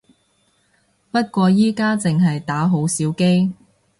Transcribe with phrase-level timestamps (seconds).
[1.11, 3.53] 不過而家淨係打好少機